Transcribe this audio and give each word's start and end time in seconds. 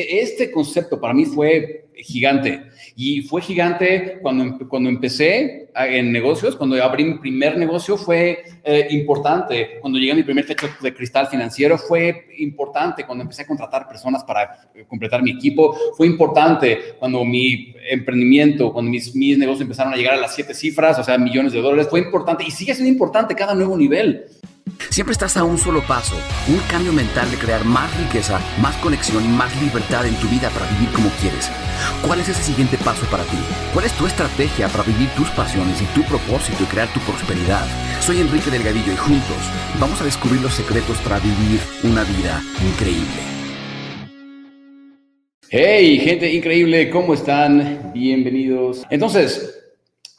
e, 0.00 0.20
este 0.20 0.50
concepto 0.50 1.00
para 1.00 1.14
mí 1.14 1.26
fue 1.26 1.86
gigante. 2.02 2.62
Y 2.96 3.22
fue 3.22 3.42
gigante 3.42 4.18
cuando, 4.20 4.68
cuando 4.68 4.88
empecé 4.88 5.70
en 5.74 6.12
negocios, 6.12 6.56
cuando 6.56 6.82
abrí 6.82 7.04
mi 7.04 7.18
primer 7.18 7.56
negocio 7.56 7.96
fue 7.96 8.44
eh, 8.64 8.88
importante. 8.90 9.78
Cuando 9.80 9.98
llegué 9.98 10.12
a 10.12 10.16
mi 10.16 10.22
primer 10.22 10.46
techo 10.46 10.68
de 10.80 10.94
cristal 10.94 11.28
financiero 11.28 11.78
fue 11.78 12.26
importante. 12.38 13.06
Cuando 13.06 13.22
empecé 13.22 13.42
a 13.42 13.46
contratar 13.46 13.88
personas 13.88 14.24
para 14.24 14.70
completar 14.88 15.22
mi 15.22 15.30
equipo 15.30 15.76
fue 15.96 16.06
importante. 16.06 16.94
Cuando 16.98 17.24
mi 17.24 17.74
emprendimiento, 17.88 18.72
cuando 18.72 18.90
mis, 18.90 19.14
mis 19.14 19.38
negocios 19.38 19.62
empezaron 19.62 19.92
a 19.92 19.96
llegar 19.96 20.14
a 20.14 20.20
las 20.20 20.34
siete 20.34 20.54
cifras, 20.54 20.98
o 20.98 21.04
sea, 21.04 21.18
millones 21.18 21.52
de 21.52 21.60
dólares, 21.60 21.88
fue 21.88 22.00
importante 22.00 22.44
y 22.46 22.50
sigue 22.50 22.74
siendo 22.74 22.90
importante 22.90 23.34
cada 23.34 23.54
nuevo 23.54 23.76
nivel. 23.76 24.26
Siempre 24.88 25.12
estás 25.12 25.36
a 25.36 25.44
un 25.44 25.58
solo 25.58 25.82
paso, 25.86 26.16
un 26.48 26.58
cambio 26.70 26.92
mental 26.92 27.30
de 27.30 27.36
crear 27.36 27.64
más 27.64 27.94
riqueza, 27.98 28.40
más 28.60 28.76
conexión 28.78 29.24
y 29.24 29.28
más 29.28 29.54
libertad 29.60 30.06
en 30.06 30.14
tu 30.16 30.26
vida 30.28 30.48
para 30.50 30.66
vivir 30.72 30.88
como 30.92 31.10
quieres. 31.20 31.50
¿Cuál 32.06 32.20
es 32.20 32.30
ese 32.30 32.42
siguiente 32.42 32.78
paso 32.78 33.04
para 33.06 33.24
ti? 33.24 33.36
¿Cuál 33.72 33.84
es 33.84 33.92
tu 33.92 34.06
estrategia 34.06 34.68
para 34.68 34.84
vivir 34.84 35.08
tus 35.10 35.28
pasiones 35.30 35.80
y 35.82 35.84
tu 35.94 36.02
propósito 36.04 36.62
y 36.62 36.66
crear 36.66 36.88
tu 36.92 37.00
prosperidad? 37.00 37.66
Soy 38.00 38.20
Enrique 38.20 38.50
Delgadillo 38.50 38.92
y 38.92 38.96
juntos 38.96 39.36
vamos 39.78 40.00
a 40.00 40.04
descubrir 40.04 40.40
los 40.40 40.54
secretos 40.54 40.96
para 40.98 41.18
vivir 41.18 41.60
una 41.84 42.02
vida 42.04 42.42
increíble. 42.66 43.40
Hey, 45.50 45.98
gente 45.98 46.32
increíble, 46.32 46.90
¿cómo 46.90 47.12
están? 47.14 47.92
Bienvenidos. 47.92 48.86
Entonces, 48.88 49.69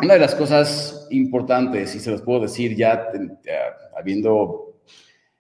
una 0.01 0.13
de 0.13 0.19
las 0.19 0.35
cosas 0.35 1.07
importantes, 1.11 1.95
y 1.95 1.99
se 1.99 2.11
los 2.11 2.21
puedo 2.21 2.41
decir 2.41 2.75
ya 2.75 3.07
habiendo 3.97 4.81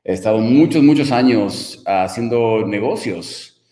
estado 0.03 0.37
muchos, 0.39 0.83
muchos 0.83 1.11
años 1.11 1.83
haciendo 1.85 2.65
negocios, 2.65 3.63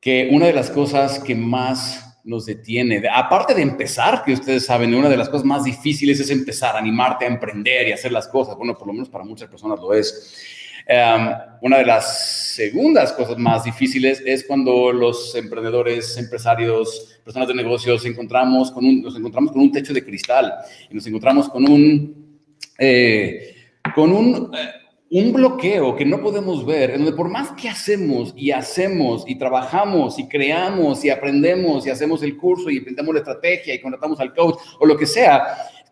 que 0.00 0.30
una 0.32 0.46
de 0.46 0.52
las 0.52 0.70
cosas 0.70 1.18
que 1.18 1.34
más 1.34 2.06
nos 2.24 2.46
detiene, 2.46 3.02
aparte 3.12 3.54
de 3.54 3.62
empezar, 3.62 4.24
que 4.24 4.32
ustedes 4.32 4.66
saben, 4.66 4.94
una 4.94 5.08
de 5.08 5.16
las 5.16 5.28
cosas 5.28 5.46
más 5.46 5.64
difíciles 5.64 6.20
es 6.20 6.30
empezar, 6.30 6.76
animarte 6.76 7.24
a 7.24 7.28
emprender 7.28 7.88
y 7.88 7.92
hacer 7.92 8.12
las 8.12 8.28
cosas. 8.28 8.56
Bueno, 8.56 8.76
por 8.76 8.86
lo 8.86 8.92
menos 8.92 9.08
para 9.08 9.24
muchas 9.24 9.48
personas 9.48 9.80
lo 9.80 9.94
es. 9.94 10.59
Em, 10.86 11.30
una 11.62 11.78
de 11.78 11.84
las 11.84 12.54
segundas 12.54 13.12
cosas 13.12 13.36
más 13.38 13.64
difíciles 13.64 14.22
es 14.24 14.44
cuando 14.44 14.92
los 14.92 15.34
emprendedores, 15.34 16.16
empresarios, 16.16 17.20
personas 17.24 17.48
de 17.48 17.54
negocios 17.54 18.04
encontramos 18.06 18.70
con 18.70 18.84
un, 18.84 19.02
nos 19.02 19.16
encontramos 19.16 19.52
con 19.52 19.60
un 19.60 19.72
techo 19.72 19.92
de 19.92 20.04
cristal 20.04 20.52
y 20.90 20.94
nos 20.94 21.06
encontramos 21.06 21.48
con 21.48 21.70
un, 21.70 22.40
eh, 22.78 23.54
con 23.94 24.12
un, 24.12 24.50
eh, 24.56 24.80
un 25.10 25.32
bloqueo 25.32 25.96
que 25.96 26.04
no 26.04 26.20
podemos 26.20 26.64
ver, 26.64 26.90
en 26.90 26.98
donde 26.98 27.16
por 27.16 27.28
más 27.28 27.50
que 27.52 27.68
hacemos 27.68 28.32
y 28.36 28.52
hacemos 28.52 29.24
y 29.26 29.34
trabajamos 29.36 30.18
y 30.20 30.28
creamos 30.28 31.04
y 31.04 31.10
aprendemos 31.10 31.84
y 31.84 31.90
hacemos 31.90 32.22
el 32.22 32.36
curso 32.36 32.70
y 32.70 32.76
inventamos 32.76 33.14
la 33.14 33.20
estrategia 33.20 33.74
y 33.74 33.80
contratamos 33.80 34.20
al 34.20 34.32
coach 34.32 34.58
o 34.78 34.86
lo 34.86 34.96
que 34.96 35.06
sea, 35.06 35.42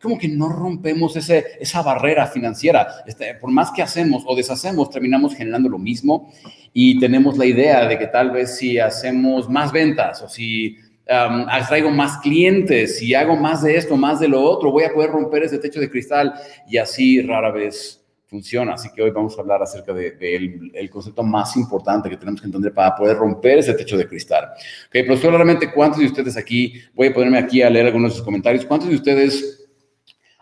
como 0.02 0.18
que 0.18 0.28
no 0.28 0.48
rompemos 0.48 1.16
ese, 1.16 1.44
esa 1.60 1.82
barrera 1.82 2.26
financiera. 2.26 2.86
Este, 3.06 3.34
por 3.34 3.50
más 3.50 3.70
que 3.70 3.82
hacemos 3.82 4.22
o 4.26 4.36
deshacemos, 4.36 4.90
terminamos 4.90 5.34
generando 5.34 5.68
lo 5.68 5.78
mismo 5.78 6.32
y 6.72 6.98
tenemos 7.00 7.36
la 7.36 7.46
idea 7.46 7.86
de 7.86 7.98
que 7.98 8.06
tal 8.06 8.30
vez 8.30 8.56
si 8.56 8.78
hacemos 8.78 9.48
más 9.48 9.72
ventas 9.72 10.22
o 10.22 10.28
si 10.28 10.76
um, 11.08 11.46
traigo 11.66 11.90
más 11.90 12.18
clientes, 12.18 12.98
si 12.98 13.14
hago 13.14 13.36
más 13.36 13.62
de 13.62 13.76
esto, 13.76 13.96
más 13.96 14.20
de 14.20 14.28
lo 14.28 14.42
otro, 14.42 14.70
voy 14.70 14.84
a 14.84 14.92
poder 14.92 15.10
romper 15.10 15.44
ese 15.44 15.58
techo 15.58 15.80
de 15.80 15.90
cristal 15.90 16.34
y 16.68 16.76
así 16.76 17.20
rara 17.22 17.50
vez 17.50 18.04
funciona. 18.28 18.74
Así 18.74 18.90
que 18.94 19.02
hoy 19.02 19.10
vamos 19.10 19.36
a 19.36 19.40
hablar 19.40 19.62
acerca 19.62 19.92
del 19.92 20.18
de, 20.18 20.70
el 20.74 20.90
concepto 20.90 21.22
más 21.22 21.56
importante 21.56 22.10
que 22.10 22.16
tenemos 22.16 22.40
que 22.40 22.46
entender 22.46 22.72
para 22.72 22.94
poder 22.94 23.16
romper 23.16 23.58
ese 23.58 23.74
techo 23.74 23.96
de 23.96 24.06
cristal. 24.06 24.44
Ok, 24.44 24.92
pero 24.92 25.16
solamente 25.16 25.72
cuántos 25.72 26.00
de 26.00 26.06
ustedes 26.06 26.36
aquí, 26.36 26.74
voy 26.94 27.08
a 27.08 27.14
ponerme 27.14 27.38
aquí 27.38 27.62
a 27.62 27.70
leer 27.70 27.86
algunos 27.86 28.12
de 28.12 28.16
sus 28.16 28.24
comentarios, 28.24 28.66
cuántos 28.66 28.90
de 28.90 28.94
ustedes 28.94 29.67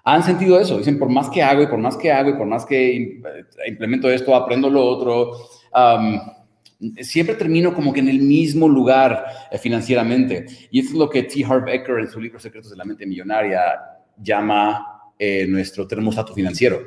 han 0.06 0.22
sentido 0.22 0.58
eso. 0.60 0.78
Dicen, 0.78 0.98
por 1.00 1.08
más 1.08 1.28
que 1.28 1.42
hago 1.42 1.62
y 1.62 1.66
por 1.66 1.78
más 1.78 1.96
que 1.96 2.12
hago 2.12 2.30
y 2.30 2.34
por 2.34 2.46
más 2.46 2.64
que 2.64 2.96
eh, 2.96 3.22
implemento 3.66 4.08
esto, 4.08 4.36
aprendo 4.36 4.70
lo 4.70 4.84
otro, 4.84 5.32
siempre 7.00 7.34
termino 7.34 7.74
como 7.74 7.92
que 7.92 8.00
en 8.00 8.08
el 8.08 8.20
mismo 8.20 8.68
lugar 8.68 9.26
eh, 9.50 9.58
financieramente. 9.58 10.46
Y 10.70 10.78
eso 10.78 10.90
es 10.90 10.94
lo 10.94 11.10
que 11.10 11.24
T. 11.24 11.44
Harv 11.44 11.68
Eker 11.68 11.98
en 11.98 12.08
su 12.08 12.20
libro 12.20 12.38
Secretos 12.38 12.70
de 12.70 12.76
la 12.76 12.84
Mente 12.84 13.04
Millonaria 13.04 13.60
llama 14.22 15.10
eh, 15.18 15.44
nuestro 15.48 15.88
termostato 15.88 16.32
financiero. 16.32 16.80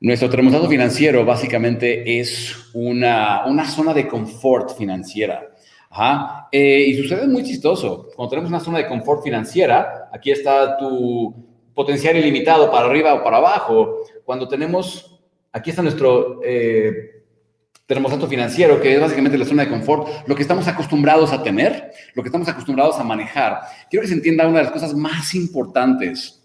Nuestro 0.00 0.28
termostato 0.28 0.68
financiero 0.68 1.24
básicamente 1.24 2.18
es 2.18 2.70
una, 2.74 3.46
una 3.46 3.68
zona 3.68 3.94
de 3.94 4.08
confort 4.08 4.76
financiera. 4.76 5.52
Ajá. 5.88 6.48
y 6.52 6.92
sucede 6.94 7.26
muy 7.26 7.44
chistoso. 7.44 8.08
Cuando 8.14 8.30
tenemos 8.30 8.50
una 8.50 8.60
zona 8.60 8.78
de 8.78 8.88
confort 8.88 9.22
financiera, 9.22 10.10
aquí 10.12 10.30
está 10.30 10.76
tu, 10.76 11.46
potencial 11.76 12.16
ilimitado 12.16 12.70
para 12.70 12.86
arriba 12.86 13.12
o 13.12 13.22
para 13.22 13.36
abajo, 13.36 13.98
cuando 14.24 14.48
tenemos, 14.48 15.20
aquí 15.52 15.68
está 15.68 15.82
nuestro 15.82 16.40
eh, 16.42 17.22
financiero, 18.28 18.80
que 18.80 18.94
es 18.94 19.00
básicamente 19.00 19.36
la 19.36 19.44
zona 19.44 19.64
de 19.64 19.70
confort, 19.70 20.26
lo 20.26 20.34
que 20.34 20.40
estamos 20.40 20.66
acostumbrados 20.66 21.32
a 21.32 21.42
tener, 21.42 21.92
lo 22.14 22.22
que 22.22 22.28
estamos 22.28 22.48
acostumbrados 22.48 22.98
a 22.98 23.04
manejar. 23.04 23.60
Quiero 23.90 24.02
que 24.02 24.08
se 24.08 24.14
entienda 24.14 24.48
una 24.48 24.58
de 24.58 24.64
las 24.64 24.72
cosas 24.72 24.94
más 24.94 25.34
importantes 25.34 26.42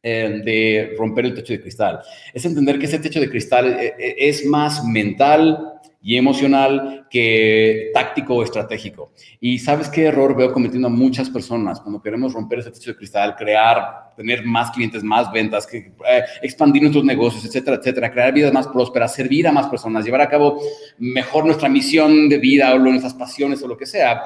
eh, 0.00 0.40
de 0.44 0.94
romper 0.96 1.26
el 1.26 1.34
techo 1.34 1.54
de 1.54 1.60
cristal. 1.60 2.00
Es 2.32 2.44
entender 2.44 2.78
que 2.78 2.86
ese 2.86 3.00
techo 3.00 3.20
de 3.20 3.28
cristal 3.28 3.66
eh, 3.66 4.14
es 4.16 4.46
más 4.46 4.84
mental, 4.84 5.71
y 6.02 6.16
emocional 6.16 7.06
que 7.08 7.90
táctico 7.94 8.34
o 8.34 8.42
estratégico. 8.42 9.12
Y 9.40 9.60
sabes 9.60 9.88
qué 9.88 10.06
error 10.06 10.36
veo 10.36 10.52
cometiendo 10.52 10.88
a 10.88 10.90
muchas 10.90 11.30
personas 11.30 11.80
cuando 11.80 12.02
queremos 12.02 12.32
romper 12.32 12.58
ese 12.58 12.72
techo 12.72 12.90
de 12.90 12.96
cristal, 12.96 13.36
crear, 13.36 14.12
tener 14.16 14.44
más 14.44 14.72
clientes, 14.72 15.04
más 15.04 15.30
ventas, 15.30 15.64
que, 15.64 15.78
eh, 15.78 16.22
expandir 16.42 16.82
nuestros 16.82 17.04
negocios, 17.04 17.44
etcétera, 17.44 17.76
etcétera, 17.76 18.10
crear 18.10 18.32
vidas 18.32 18.52
más 18.52 18.66
prósperas, 18.66 19.14
servir 19.14 19.46
a 19.46 19.52
más 19.52 19.68
personas, 19.68 20.04
llevar 20.04 20.22
a 20.22 20.28
cabo 20.28 20.60
mejor 20.98 21.46
nuestra 21.46 21.68
misión 21.68 22.28
de 22.28 22.38
vida 22.38 22.74
o 22.74 22.78
nuestras 22.78 23.14
pasiones 23.14 23.62
o 23.62 23.68
lo 23.68 23.76
que 23.76 23.86
sea. 23.86 24.22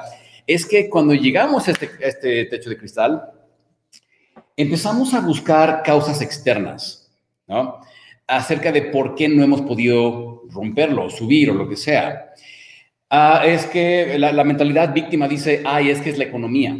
Es 0.47 0.65
que 0.65 0.89
cuando 0.89 1.13
llegamos 1.13 1.67
a 1.67 1.71
este, 1.71 1.91
a 2.03 2.07
este 2.07 2.45
techo 2.45 2.71
de 2.71 2.77
cristal, 2.77 3.21
empezamos 4.55 5.13
a 5.13 5.19
buscar 5.19 5.83
causas 5.83 6.21
externas, 6.21 7.11
¿no? 7.45 7.81
acerca 8.27 8.73
de 8.73 8.81
por 8.83 9.15
qué 9.15 9.29
no 9.29 9.41
hemos 9.43 9.61
podido 9.61 10.26
romperlo, 10.49 11.09
subir 11.09 11.51
o 11.51 11.53
lo 11.53 11.67
que 11.67 11.75
sea. 11.75 12.33
Ah, 13.09 13.43
es 13.45 13.65
que 13.67 14.17
la, 14.19 14.43
mentalidad 14.43 14.93
víctima 14.93 15.27
dice, 15.27 15.63
ay, 15.65 15.89
es 15.89 16.01
que 16.01 16.09
es 16.09 16.17
la 16.17 16.25
economía, 16.25 16.77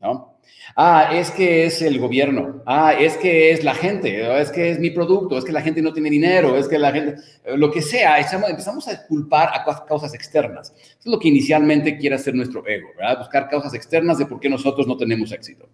¿no? 0.00 0.34
Ah, 0.76 1.10
es 1.12 1.30
que 1.30 1.66
es 1.66 1.82
el 1.82 2.00
gobierno. 2.00 2.62
Ah, 2.66 2.94
es 2.98 3.16
que 3.16 3.52
es 3.52 3.62
la 3.62 3.74
gente. 3.74 4.40
Es 4.40 4.50
que 4.50 4.70
es 4.70 4.80
mi 4.80 4.90
producto. 4.90 5.38
Es 5.38 5.44
que 5.44 5.52
la 5.52 5.62
gente 5.62 5.80
no 5.82 5.92
tiene 5.92 6.10
dinero. 6.10 6.56
Es 6.56 6.66
que 6.66 6.78
la 6.78 6.90
gente, 6.90 7.16
lo 7.56 7.70
que 7.70 7.80
sea, 7.80 8.18
empezamos 8.18 8.88
a 8.88 9.06
culpar 9.06 9.50
a 9.54 9.84
causas 9.86 10.14
externas. 10.14 10.72
Eso 10.76 10.98
es 10.98 11.06
lo 11.06 11.18
que 11.18 11.28
inicialmente 11.28 11.96
quiere 11.96 12.16
hacer 12.16 12.34
nuestro 12.34 12.66
ego, 12.66 12.88
¿verdad? 12.98 13.18
Buscar 13.18 13.48
causas 13.48 13.74
externas 13.74 14.18
de 14.18 14.26
por 14.26 14.40
qué 14.40 14.48
nosotros 14.48 14.86
no 14.88 14.96
tenemos 14.96 15.30
éxito. 15.30 15.68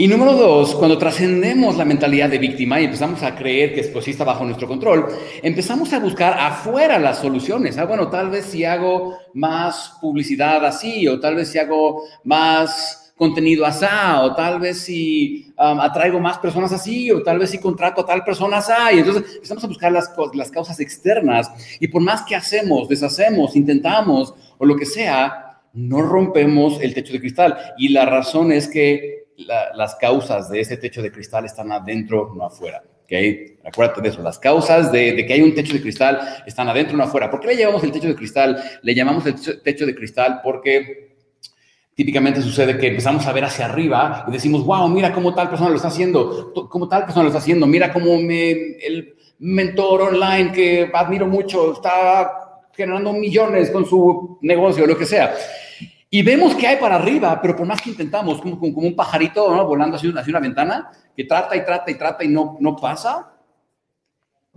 Y 0.00 0.06
número 0.06 0.34
dos, 0.34 0.76
cuando 0.76 0.96
trascendemos 0.96 1.76
la 1.76 1.84
mentalidad 1.84 2.28
de 2.28 2.38
víctima 2.38 2.80
y 2.80 2.84
empezamos 2.84 3.20
a 3.24 3.34
creer 3.34 3.74
que 3.74 3.80
esto 3.80 4.00
sí 4.00 4.12
está 4.12 4.22
bajo 4.22 4.44
nuestro 4.44 4.68
control, 4.68 5.08
empezamos 5.42 5.92
a 5.92 5.98
buscar 5.98 6.38
afuera 6.38 7.00
las 7.00 7.18
soluciones. 7.18 7.78
Ah, 7.78 7.84
bueno, 7.84 8.06
tal 8.08 8.30
vez 8.30 8.44
si 8.44 8.64
hago 8.64 9.18
más 9.34 9.94
publicidad 10.00 10.64
así, 10.64 11.08
o 11.08 11.18
tal 11.18 11.34
vez 11.34 11.48
si 11.48 11.58
hago 11.58 12.04
más 12.22 13.12
contenido 13.16 13.66
así, 13.66 13.86
o 14.22 14.36
tal 14.36 14.60
vez 14.60 14.78
si 14.78 15.52
um, 15.58 15.80
atraigo 15.80 16.20
más 16.20 16.38
personas 16.38 16.72
así, 16.72 17.10
o 17.10 17.20
tal 17.24 17.40
vez 17.40 17.50
si 17.50 17.58
contrato 17.58 18.02
a 18.02 18.06
tal 18.06 18.22
persona 18.22 18.58
así. 18.58 18.72
Y 18.94 18.98
entonces 19.00 19.34
empezamos 19.34 19.64
a 19.64 19.66
buscar 19.66 19.90
las, 19.90 20.12
las 20.32 20.52
causas 20.52 20.78
externas. 20.78 21.50
Y 21.80 21.88
por 21.88 22.02
más 22.02 22.22
que 22.22 22.36
hacemos, 22.36 22.88
deshacemos, 22.88 23.56
intentamos, 23.56 24.32
o 24.58 24.64
lo 24.64 24.76
que 24.76 24.86
sea, 24.86 25.58
no 25.72 26.02
rompemos 26.02 26.80
el 26.80 26.94
techo 26.94 27.12
de 27.12 27.18
cristal. 27.18 27.58
Y 27.78 27.88
la 27.88 28.04
razón 28.04 28.52
es 28.52 28.68
que 28.68 29.17
las 29.46 29.94
causas 29.96 30.50
de 30.50 30.60
ese 30.60 30.76
techo 30.76 31.02
de 31.02 31.12
cristal 31.12 31.44
están 31.44 31.70
adentro, 31.70 32.32
no 32.36 32.44
afuera. 32.44 32.82
¿okay? 33.04 33.58
Acuérdate 33.64 34.00
de 34.00 34.08
eso, 34.08 34.22
las 34.22 34.38
causas 34.38 34.90
de, 34.90 35.24
que 35.26 35.32
hay 35.32 35.42
un 35.42 35.54
techo 35.54 35.72
de 35.72 35.80
cristal 35.80 36.18
están 36.46 36.68
adentro, 36.68 36.96
no 36.96 37.04
afuera. 37.04 37.30
¿Por 37.30 37.40
qué 37.40 37.48
le 37.48 37.56
llamamos 37.56 37.84
el 37.84 37.92
techo 37.92 38.08
de 38.08 38.14
cristal? 38.14 38.62
Le 38.82 38.94
llamamos 38.94 39.24
el 39.26 39.62
techo 39.62 39.86
de 39.86 39.94
cristal 39.94 40.40
porque 40.42 41.08
típicamente 41.94 42.42
sucede 42.42 42.78
que 42.78 42.88
empezamos 42.88 43.26
a 43.26 43.32
ver 43.32 43.44
hacia 43.44 43.66
arriba 43.66 44.24
y 44.28 44.32
decimos, 44.32 44.64
wow, 44.64 44.88
mira 44.88 45.12
cómo 45.12 45.34
tal 45.34 45.48
persona 45.48 45.70
lo 45.70 45.76
está 45.76 45.88
haciendo, 45.88 46.52
cómo 46.68 46.88
tal 46.88 47.04
persona 47.04 47.24
lo 47.24 47.28
está 47.28 47.38
haciendo, 47.38 47.66
mira 47.66 47.92
cómo 47.92 48.16
me, 48.18 48.50
el 48.50 49.16
mentor 49.40 50.02
online 50.02 50.52
que 50.52 50.90
admiro 50.92 51.26
mucho 51.26 51.72
está 51.72 52.30
generando 52.72 53.12
millones 53.12 53.70
con 53.70 53.84
su 53.84 54.38
negocio, 54.42 54.86
lo 54.86 54.96
que 54.96 55.06
sea. 55.06 55.34
Y 56.10 56.22
vemos 56.22 56.54
que 56.54 56.66
hay 56.66 56.76
para 56.76 56.94
arriba, 56.94 57.38
pero 57.42 57.54
por 57.54 57.66
más 57.66 57.82
que 57.82 57.90
intentamos, 57.90 58.40
como, 58.40 58.58
como, 58.58 58.86
un 58.86 58.96
pajarito 58.96 59.66
volando 59.66 59.96
hacia 59.96 60.10
una, 60.10 60.22
una, 60.26 60.40
ventana, 60.40 60.90
que 61.14 61.24
trata 61.24 61.54
y 61.54 61.64
trata 61.64 61.90
y 61.90 61.94
trata 61.94 62.24
y 62.24 62.28
no, 62.28 62.56
no 62.60 62.76
pasa, 62.76 63.32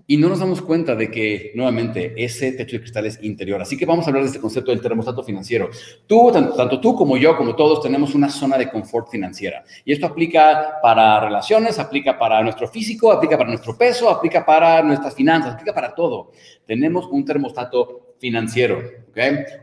y 0.08 0.18
no 0.18 0.30
nos 0.30 0.40
damos 0.40 0.62
cuenta 0.62 0.96
de 0.96 1.10
que, 1.10 1.52
nuevamente, 1.56 2.14
ese 2.18 2.52
techo 2.54 2.76
de 2.76 2.82
cristal 2.82 3.06
es 3.06 3.20
interior. 3.24 3.62
Así 3.62 3.78
que 3.78 3.86
vamos 3.86 4.06
a 4.06 4.10
hablar 4.10 4.24
de 4.24 4.30
este 4.30 4.42
concepto 4.42 4.72
del 4.72 4.82
termostato 4.82 5.24
financiero. 5.24 5.70
Tú, 6.08 6.32
tanto, 6.32 6.80
tú 6.80 6.96
como 6.96 7.18
yo, 7.18 7.38
como 7.38 7.56
todos, 7.56 7.82
tenemos 7.82 8.16
una 8.16 8.30
zona 8.30 8.58
de 8.58 8.70
confort 8.70 9.10
financiera. 9.10 9.64
Y 9.86 9.94
esto 9.94 10.06
aplica 10.06 10.80
para 10.82 11.20
relaciones, 11.20 11.80
aplica 11.80 12.18
para 12.18 12.42
nuestro 12.44 12.68
físico, 12.68 13.12
aplica 13.12 13.38
para 13.38 13.50
nuestro 13.50 13.78
peso, 13.78 14.10
aplica 14.10 14.46
para 14.46 14.82
nuestras 14.82 15.16
finanzas, 15.16 15.54
aplica 15.54 15.74
para 15.74 15.94
todo. 15.94 16.32
Tenemos 16.66 17.08
un 17.08 17.24
termostato 17.24 18.16
financiero, 18.20 18.80
¿ok? 19.10 19.18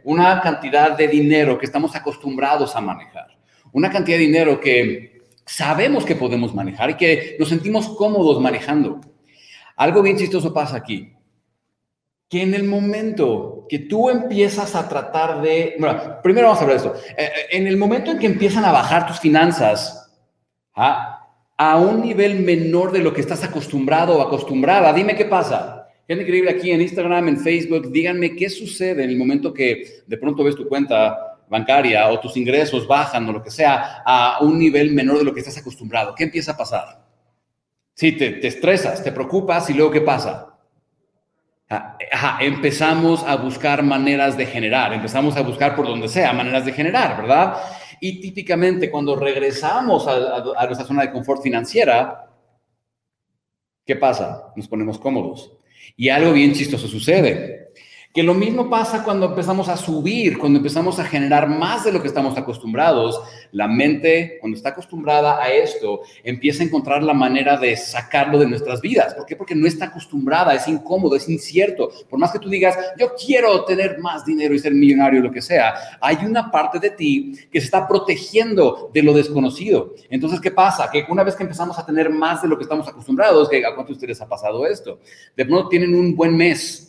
Una 0.05 0.41
cantidad 0.41 0.97
de 0.97 1.09
dinero 1.09 1.59
que 1.59 1.67
estamos 1.67 1.95
acostumbrados 1.95 2.75
a 2.75 2.81
manejar. 2.81 3.39
Una 3.73 3.91
cantidad 3.91 4.17
de 4.17 4.25
dinero 4.25 4.61
que 4.61 5.23
sabemos 5.45 6.05
que 6.05 6.15
podemos 6.15 6.55
manejar 6.55 6.91
y 6.91 6.95
que 6.95 7.37
nos 7.39 7.49
sentimos 7.49 7.89
cómodos 7.91 8.41
manejando. 8.41 9.01
Algo 9.79 10.03
bien 10.03 10.17
chistoso 10.17 10.53
pasa 10.53 10.77
aquí. 10.77 11.13
Que 12.29 12.43
en 12.43 12.53
el 12.53 12.65
momento 12.65 13.65
que 13.69 13.79
tú 13.79 14.11
empiezas 14.11 14.75
a 14.75 14.89
tratar 14.89 15.41
de... 15.41 15.77
Bueno, 15.79 16.21
primero 16.23 16.49
vamos 16.49 16.61
a 16.61 16.65
hablar 16.65 16.81
de 16.81 16.89
esto. 16.89 17.01
Eh, 17.11 17.25
eh, 17.25 17.31
en 17.53 17.67
el 17.67 17.77
momento 17.77 18.11
en 18.11 18.19
que 18.19 18.27
empiezan 18.27 18.65
a 18.65 18.73
bajar 18.73 19.07
tus 19.07 19.21
finanzas 19.21 20.11
¿ah? 20.75 21.29
a 21.57 21.79
un 21.79 22.03
nivel 22.03 22.41
menor 22.41 22.91
de 22.91 22.99
lo 22.99 23.15
que 23.15 23.21
estás 23.21 23.45
acostumbrado 23.45 24.19
o 24.19 24.23
acostumbrada, 24.23 24.93
dime 24.93 25.15
qué 25.15 25.27
pasa. 25.27 25.87
Es 26.09 26.19
increíble 26.19 26.51
aquí 26.51 26.73
en 26.73 26.81
Instagram, 26.81 27.29
en 27.29 27.39
Facebook, 27.39 27.93
díganme 27.93 28.35
qué 28.35 28.51
sucede 28.51 29.05
en 29.05 29.11
el 29.11 29.17
momento 29.17 29.55
que 29.55 30.03
de 30.07 30.17
pronto 30.17 30.43
ves 30.43 30.57
tu 30.57 30.67
cuenta 30.67 31.39
bancaria 31.49 32.09
o 32.09 32.19
tus 32.19 32.37
ingresos 32.37 32.87
bajan 32.87 33.29
o 33.29 33.33
lo 33.33 33.43
que 33.43 33.51
sea 33.51 34.03
a 34.05 34.39
un 34.41 34.59
nivel 34.59 34.93
menor 34.93 35.19
de 35.19 35.25
lo 35.25 35.33
que 35.33 35.41
estás 35.41 35.59
acostumbrado. 35.59 36.15
¿Qué 36.17 36.25
empieza 36.25 36.53
a 36.53 36.57
pasar? 36.57 37.08
Sí, 37.99 38.13
te, 38.13 38.47
estresas, 38.47 39.03
te 39.03 39.11
preocupas 39.11 39.69
y 39.71 39.75
luego 39.75 39.91
¿qué 39.91 40.01
pasa? 40.01 40.57
Ajá, 41.69 42.39
empezamos 42.41 43.25
a 43.25 43.35
buscar 43.35 43.83
maneras 43.83 44.37
de 44.37 44.47
generar, 44.47 44.93
empezamos 44.93 45.37
a 45.37 45.43
buscar 45.43 45.75
por 45.75 45.85
donde 45.85 46.07
sea 46.07 46.33
maneras 46.33 46.65
de 46.65 46.73
generar, 46.73 47.21
¿verdad? 47.21 47.57
Y 48.01 48.21
típicamente 48.21 48.89
cuando 48.89 49.17
regresamos 49.17 50.07
a, 50.07 50.37
a 50.37 50.67
nuestra 50.67 50.87
zona 50.87 51.03
de 51.03 51.11
confort 51.11 51.43
financiera, 51.43 52.31
¿qué 53.85 53.97
pasa? 53.97 54.53
Nos 54.55 54.69
ponemos 54.69 54.97
cómodos. 55.01 55.59
Y 55.97 56.09
algo 56.09 56.33
bien 56.33 56.53
chistoso 56.53 56.87
sucede. 56.87 57.68
Que 58.15 58.23
lo 58.23 58.33
mismo 58.33 58.71
pasa 58.71 59.05
cuando 59.05 59.27
empezamos 59.27 59.69
a 59.69 59.77
subir, 59.77 60.39
cuando 60.39 60.57
empezamos 60.59 60.99
a 60.99 61.05
generar 61.05 61.47
más 61.47 61.85
de 61.85 61.93
lo 61.93 62.01
que 62.01 62.09
estamos 62.09 62.39
acostumbrados. 62.39 63.21
La 63.53 63.69
mente, 63.69 64.39
cuando 64.41 64.57
está 64.57 64.71
acostumbrada 64.71 65.41
a 65.41 65.53
esto, 65.53 66.01
empieza 66.25 66.63
a 66.63 66.67
encontrar 66.67 67.03
la 67.03 67.13
manera 67.13 67.59
de 67.59 67.77
sacarlo 67.77 68.39
de 68.39 68.49
nuestras 68.49 68.81
vidas. 68.81 69.15
¿Por 69.15 69.27
qué? 69.27 69.37
Porque 69.37 69.55
no 69.55 69.67
está 69.67 69.85
acostumbrada, 69.87 70.55
es 70.55 70.67
incómodo, 70.67 71.17
es 71.17 71.29
incierto. 71.29 71.91
Por 72.09 72.19
más 72.19 72.33
que 72.33 72.39
tú 72.39 72.49
digas, 72.49 72.79
yo 72.99 73.13
quiero 73.15 73.65
tener 73.67 73.99
más 73.99 74.25
dinero 74.25 74.55
y 74.55 74.59
ser 74.59 74.73
millonario, 74.73 75.21
lo 75.21 75.31
que 75.31 75.43
sea, 75.43 75.75
hay 76.01 76.17
una 76.25 76.51
parte 76.51 76.79
de 76.79 76.91
ti 76.91 77.35
que 77.53 77.61
se 77.61 77.67
está 77.67 77.87
protegiendo 77.87 78.91
de 78.93 79.03
lo 79.03 79.13
desconocido. 79.13 79.95
Entonces, 80.09 80.41
¿qué 80.41 80.51
pasa? 80.51 80.91
Que 80.91 81.05
una 81.11 81.25
vez 81.25 81.37
que 81.37 81.43
empezamos 81.43 81.79
a 81.79 81.85
tener 81.85 82.09
más 82.09 82.41
de 82.41 82.49
lo 82.49 82.57
que 82.57 82.63
estamos 82.63 82.89
acostumbrados, 82.89 83.49
¿a 83.49 83.75
cuántos 83.75 83.89
de 83.89 83.93
ustedes 83.93 84.21
ha 84.23 84.29
pasado 84.29 84.67
esto? 84.67 84.99
De 85.37 85.45
pronto 85.45 85.69
tienen 85.69 85.95
un 85.95 86.17
buen 86.17 86.35
mes 86.35 86.88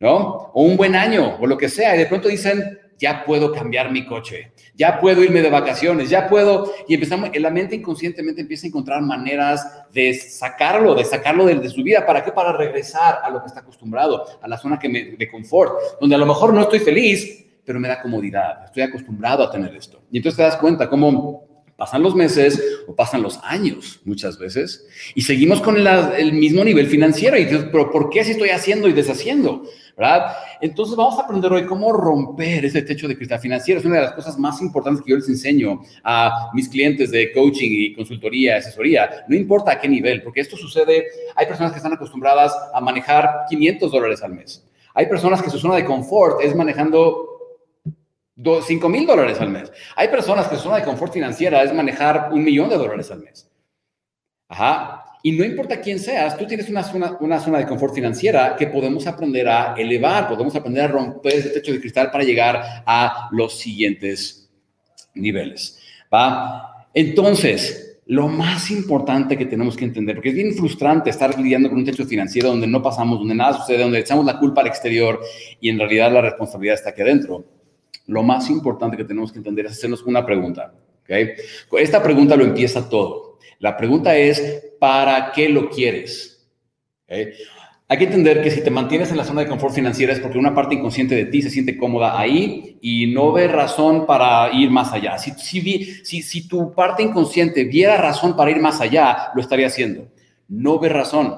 ¿no? 0.00 0.50
O 0.54 0.62
un 0.62 0.76
buen 0.76 0.96
año, 0.96 1.36
o 1.38 1.46
lo 1.46 1.56
que 1.56 1.68
sea, 1.68 1.94
y 1.94 1.98
de 1.98 2.06
pronto 2.06 2.28
dicen, 2.28 2.78
ya 2.98 3.24
puedo 3.24 3.52
cambiar 3.52 3.90
mi 3.90 4.04
coche, 4.04 4.52
ya 4.74 4.98
puedo 5.00 5.22
irme 5.22 5.40
de 5.40 5.50
vacaciones, 5.50 6.10
ya 6.10 6.28
puedo, 6.28 6.72
y 6.88 6.94
empezamos, 6.94 7.30
la 7.34 7.50
mente 7.50 7.76
inconscientemente 7.76 8.40
empieza 8.40 8.66
a 8.66 8.68
encontrar 8.68 9.02
maneras 9.02 9.84
de 9.92 10.12
sacarlo, 10.14 10.94
de 10.94 11.04
sacarlo 11.04 11.46
de, 11.46 11.68
su 11.68 11.82
vida, 11.82 12.04
¿para 12.04 12.24
qué? 12.24 12.32
Para 12.32 12.52
regresar 12.52 13.20
a 13.22 13.30
lo 13.30 13.40
que 13.40 13.46
está 13.46 13.60
acostumbrado, 13.60 14.26
a 14.42 14.48
la 14.48 14.58
zona 14.58 14.78
que 14.78 14.88
me, 14.88 15.04
de 15.16 15.30
confort, 15.30 15.74
donde 16.00 16.14
a 16.14 16.18
lo 16.18 16.26
mejor 16.26 16.52
no 16.52 16.62
estoy 16.62 16.80
feliz, 16.80 17.46
pero 17.64 17.78
me 17.78 17.88
da 17.88 18.02
comodidad, 18.02 18.64
estoy 18.64 18.82
acostumbrado 18.82 19.44
a 19.44 19.50
tener 19.50 19.74
esto. 19.74 20.02
Y 20.10 20.18
entonces 20.18 20.36
te 20.36 20.42
das 20.42 20.56
cuenta 20.56 20.88
cómo 20.88 21.49
Pasan 21.80 22.02
los 22.02 22.14
meses 22.14 22.62
o 22.86 22.94
pasan 22.94 23.22
los 23.22 23.40
años 23.42 24.00
muchas 24.04 24.38
veces 24.38 24.86
y 25.14 25.22
seguimos 25.22 25.62
con 25.62 25.78
el 25.78 26.32
mismo 26.34 26.62
nivel 26.62 26.86
financiero. 26.88 27.38
Y 27.38 27.46
dices, 27.46 27.68
pero 27.72 27.90
¿por 27.90 28.10
qué 28.10 28.22
si 28.22 28.32
estoy 28.32 28.50
haciendo 28.50 28.86
y 28.86 28.92
deshaciendo? 28.92 29.62
¿Verdad? 29.96 30.36
Entonces 30.60 30.94
vamos 30.94 31.18
a 31.18 31.22
aprender 31.22 31.50
hoy 31.50 31.64
cómo 31.64 31.90
romper 31.90 32.66
ese 32.66 32.82
techo 32.82 33.08
de 33.08 33.16
cristal 33.16 33.40
financiero. 33.40 33.80
Es 33.80 33.86
una 33.86 33.96
de 33.96 34.02
las 34.02 34.12
cosas 34.12 34.38
más 34.38 34.60
importantes 34.60 35.02
que 35.02 35.12
yo 35.12 35.16
les 35.16 35.30
enseño 35.30 35.80
a 36.04 36.50
mis 36.52 36.68
clientes 36.68 37.10
de 37.12 37.32
coaching 37.32 37.70
y 37.72 37.94
consultoría, 37.94 38.58
asesoría. 38.58 39.24
No 39.26 39.34
importa 39.34 39.72
a 39.72 39.80
qué 39.80 39.88
nivel, 39.88 40.22
porque 40.22 40.42
esto 40.42 40.58
sucede. 40.58 41.06
Hay 41.34 41.46
personas 41.46 41.72
que 41.72 41.78
están 41.78 41.94
acostumbradas 41.94 42.54
a 42.74 42.80
manejar 42.82 43.46
500 43.48 43.90
dólares 43.90 44.22
al 44.22 44.34
mes. 44.34 44.62
Hay 44.92 45.06
personas 45.06 45.40
que 45.40 45.48
su 45.48 45.58
zona 45.58 45.76
de 45.76 45.86
confort 45.86 46.42
es 46.42 46.54
manejando 46.54 47.29
5 48.42 48.88
mil 48.88 49.06
dólares 49.06 49.40
al 49.40 49.50
mes. 49.50 49.70
Hay 49.96 50.08
personas 50.08 50.48
que 50.48 50.56
su 50.56 50.62
zona 50.62 50.76
de 50.76 50.84
confort 50.84 51.12
financiera 51.12 51.62
es 51.62 51.72
manejar 51.74 52.30
un 52.32 52.42
millón 52.42 52.68
de 52.68 52.76
dólares 52.76 53.10
al 53.10 53.20
mes. 53.20 53.50
Ajá. 54.48 55.04
Y 55.22 55.32
no 55.32 55.44
importa 55.44 55.80
quién 55.80 55.98
seas, 55.98 56.36
tú 56.38 56.46
tienes 56.46 56.70
una 56.70 56.82
zona, 56.82 57.16
una 57.20 57.38
zona 57.38 57.58
de 57.58 57.66
confort 57.66 57.94
financiera 57.94 58.56
que 58.56 58.68
podemos 58.68 59.06
aprender 59.06 59.46
a 59.48 59.74
elevar, 59.76 60.26
podemos 60.28 60.56
aprender 60.56 60.84
a 60.84 60.88
romper 60.88 61.34
ese 61.34 61.50
techo 61.50 61.72
de 61.72 61.80
cristal 61.80 62.10
para 62.10 62.24
llegar 62.24 62.82
a 62.86 63.28
los 63.32 63.58
siguientes 63.58 64.50
niveles. 65.14 65.78
¿Va? 66.12 66.86
Entonces, 66.94 67.98
lo 68.06 68.28
más 68.28 68.70
importante 68.70 69.36
que 69.36 69.44
tenemos 69.44 69.76
que 69.76 69.84
entender, 69.84 70.16
porque 70.16 70.30
es 70.30 70.34
bien 70.34 70.54
frustrante 70.54 71.10
estar 71.10 71.38
lidiando 71.38 71.68
con 71.68 71.78
un 71.78 71.84
techo 71.84 72.06
financiero 72.06 72.48
donde 72.48 72.66
no 72.66 72.82
pasamos, 72.82 73.18
donde 73.18 73.34
nada 73.34 73.58
sucede, 73.58 73.82
donde 73.82 74.00
echamos 74.00 74.24
la 74.24 74.38
culpa 74.38 74.62
al 74.62 74.68
exterior 74.68 75.20
y 75.60 75.68
en 75.68 75.78
realidad 75.78 76.10
la 76.10 76.22
responsabilidad 76.22 76.76
está 76.76 76.90
aquí 76.90 77.02
adentro 77.02 77.59
lo 78.10 78.22
más 78.24 78.50
importante 78.50 78.96
que 78.96 79.04
tenemos 79.04 79.30
que 79.30 79.38
entender 79.38 79.66
es 79.66 79.72
hacernos 79.72 80.02
una 80.02 80.26
pregunta. 80.26 80.74
¿okay? 81.02 81.30
Esta 81.78 82.02
pregunta 82.02 82.36
lo 82.36 82.44
empieza 82.44 82.88
todo. 82.88 83.38
La 83.60 83.76
pregunta 83.76 84.16
es, 84.16 84.72
¿para 84.80 85.30
qué 85.32 85.48
lo 85.48 85.70
quieres? 85.70 86.48
Hay 87.08 87.98
que 87.98 88.04
entender 88.04 88.42
que 88.42 88.50
si 88.50 88.62
te 88.62 88.70
mantienes 88.70 89.10
en 89.10 89.16
la 89.16 89.24
zona 89.24 89.42
de 89.42 89.48
confort 89.48 89.74
financiera 89.74 90.12
es 90.12 90.20
porque 90.20 90.38
una 90.38 90.54
parte 90.54 90.74
inconsciente 90.74 91.14
de 91.14 91.26
ti 91.26 91.42
se 91.42 91.50
siente 91.50 91.76
cómoda 91.76 92.18
ahí 92.18 92.78
y 92.80 93.06
no 93.08 93.32
ve 93.32 93.46
razón 93.48 94.06
para 94.06 94.52
ir 94.52 94.70
más 94.70 94.92
allá. 94.92 95.16
Si, 95.18 95.32
si, 95.32 96.22
si, 96.22 96.48
tu 96.48 96.72
parte 96.72 97.02
inconsciente 97.02 97.64
viera 97.64 97.96
razón 97.96 98.36
para 98.36 98.50
ir 98.50 98.58
más 98.58 98.80
allá, 98.80 99.30
lo 99.34 99.40
estaría 99.40 99.68
haciendo. 99.68 100.08
No 100.48 100.78
ve 100.78 100.88
razón. 100.88 101.34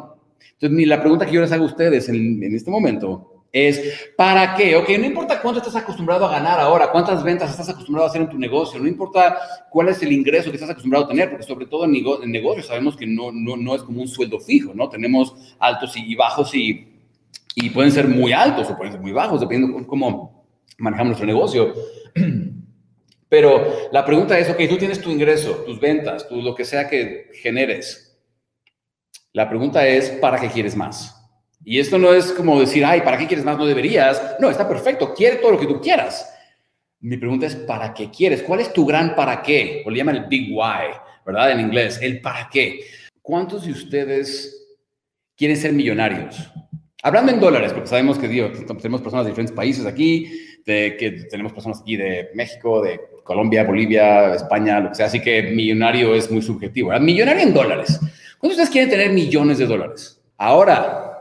Entonces, 0.60 0.86
la 0.86 1.00
pregunta 1.00 1.26
que 1.26 1.32
yo 1.32 1.40
les 1.40 1.52
hago 1.52 1.64
a 1.64 1.69
ustedes 1.69 2.08
en, 2.08 2.42
en 2.42 2.54
este 2.54 2.70
momento 2.70 3.31
es 3.52 4.12
¿para 4.16 4.54
qué? 4.54 4.75
Ok, 4.76 4.88
no 4.99 5.04
importa 5.04 5.43
cuánto 5.43 5.60
estás 5.60 5.76
acostumbrado 5.76 6.25
a 6.25 6.31
ganar 6.31 6.58
ahora, 6.58 6.90
cuántas 6.90 7.22
ventas 7.22 7.50
estás 7.50 7.69
acostumbrado 7.69 8.06
a 8.06 8.10
hacer 8.10 8.22
en 8.22 8.31
tu 8.31 8.38
negocio, 8.38 8.81
no 8.81 8.88
importa 8.88 9.38
cuál 9.70 9.91
es 9.91 10.03
el 10.03 10.10
ingreso 10.10 10.50
que 10.50 10.56
estás 10.56 10.70
acostumbrado 10.70 11.05
a 11.05 11.08
tener, 11.08 11.29
porque 11.29 11.44
sobre 11.44 11.67
todo 11.67 11.84
en, 11.84 11.94
en 11.94 12.32
negocios 12.32 12.67
sabemos 12.67 12.96
que 12.96 13.06
no, 13.06 13.31
no, 13.31 13.56
no, 13.56 13.74
es 13.74 13.82
como 13.82 14.00
un 14.00 14.08
sueldo 14.08 14.41
fijo, 14.41 14.72
¿no? 14.74 14.88
Tenemos 14.88 15.34
altos 15.58 15.94
y, 15.96 16.15
bajos 16.15 16.55
y, 16.55 16.88
y, 17.55 17.69
pueden 17.69 17.93
ser 17.93 18.08
muy 18.08 18.32
altos 18.32 18.70
o 18.70 18.76
pueden 18.76 18.94
ser 18.94 19.03
muy 19.03 19.12
bajos, 19.12 19.41
dependiendo 19.41 19.79
de 19.79 19.86
cómo 19.86 20.46
manejamos 20.79 21.08
nuestro 21.10 21.26
negocio. 21.26 21.74
Pero 23.29 23.88
la 23.93 24.05
pregunta 24.05 24.38
es, 24.38 24.48
ok, 24.48 24.60
tú 24.69 24.79
tienes 24.79 25.00
tu 25.00 25.10
ingreso, 25.10 25.65
tus 25.67 25.79
ventas, 25.79 26.26
tú, 26.26 26.41
lo 26.41 26.55
que 26.55 26.65
sea 26.65 26.88
que 26.88 27.31
generes. 27.43 28.19
La 29.34 29.48
pregunta 29.48 29.86
es, 29.86 30.10
¿para 30.10 30.38
qué 30.38 30.48
quieres 30.48 30.76
más? 30.76 31.21
Y 31.64 31.78
esto 31.78 31.98
no 31.98 32.12
es 32.12 32.32
como 32.32 32.58
decir, 32.58 32.84
ay, 32.84 33.02
¿para 33.02 33.16
qué 33.16 33.26
quieres 33.26 33.44
más? 33.44 33.56
No 33.56 33.66
deberías. 33.66 34.36
No, 34.40 34.50
está 34.50 34.69
perfecto, 34.69 35.14
quiere 35.14 35.36
todo 35.36 35.52
lo 35.52 35.60
que 35.60 35.66
tú 35.66 35.81
quieras. 35.81 36.28
Mi 37.00 37.16
pregunta 37.16 37.46
es, 37.46 37.56
¿para 37.56 37.92
qué 37.92 38.10
quieres? 38.10 38.42
¿Cuál 38.42 38.60
es 38.60 38.72
tu 38.72 38.86
gran 38.86 39.14
para 39.14 39.42
qué? 39.42 39.82
O 39.84 39.90
le 39.90 39.98
llaman 39.98 40.16
el 40.16 40.24
big 40.26 40.50
why, 40.52 40.94
¿verdad? 41.26 41.52
En 41.52 41.60
inglés, 41.60 41.98
el 42.00 42.20
para 42.20 42.48
qué. 42.48 42.81
¿Cuántos 43.20 43.64
de 43.64 43.72
ustedes 43.72 44.69
quieren 45.36 45.56
ser 45.56 45.72
millonarios? 45.72 46.50
Hablando 47.02 47.32
en 47.32 47.40
dólares, 47.40 47.72
porque 47.72 47.88
sabemos 47.88 48.19
que 48.19 48.28
tenemos 48.28 49.00
personas 49.00 49.24
de 49.24 49.32
diferentes 49.32 49.54
países 49.54 49.84
aquí, 49.86 50.31
de, 50.64 50.96
que 50.96 51.10
tenemos 51.28 51.52
personas 51.52 51.81
aquí 51.81 51.96
de 51.96 52.31
México, 52.34 52.81
de 52.81 53.00
Colombia, 53.24 53.64
Bolivia, 53.64 54.34
España, 54.34 54.78
lo 54.78 54.90
que 54.90 54.94
sea, 54.94 55.06
así 55.06 55.20
que 55.20 55.42
millonario 55.42 56.14
es 56.14 56.31
muy 56.31 56.42
subjetivo. 56.42 56.90
¿verdad? 56.90 57.02
Millonario 57.02 57.42
en 57.42 57.54
dólares. 57.54 57.98
¿Cuántos 58.38 58.56
de 58.56 58.62
ustedes 58.62 58.70
quieren 58.70 58.90
tener 58.90 59.10
millones 59.10 59.58
de 59.58 59.66
dólares? 59.66 60.20
Ahora, 60.36 61.11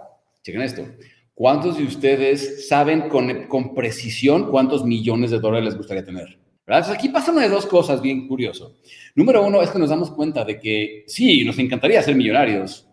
Chequen 0.44 0.62
esto. 0.62 0.86
¿Cuántos 1.34 1.78
de 1.78 1.84
ustedes 1.84 2.68
saben 2.68 3.10
con, 3.10 3.74
precisión 3.74 4.52
cuántos 4.52 4.86
millones 4.86 5.32
de 5.32 5.40
dólares 5.40 5.66
les 5.66 5.78
gustaría 5.78 6.06
tener? 6.06 6.38
Aquí 6.68 7.10
pasan 7.10 7.36
una 7.36 7.44
de 7.44 7.50
dos 7.50 7.66
cosas 7.66 8.02
bien 8.02 8.28
curioso. 8.28 8.78
Número 9.16 9.46
uno 9.46 9.62
es 9.62 9.72
que 9.72 9.80
nos 9.80 9.90
damos 9.90 10.12
cuenta 10.12 10.46
de 10.46 10.60
que 10.60 11.04
sí, 11.08 11.44
nos 11.44 11.60
encantaría 11.60 12.02
ser 12.02 12.16
millonarios, 12.16 12.88